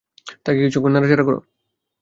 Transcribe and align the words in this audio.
তাকে 0.45 0.59
কিছুক্ষন 0.63 0.91
নাড়াচাড়া 0.93 1.23
করো। 1.27 1.39